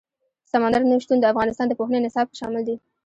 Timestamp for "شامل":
2.41-2.61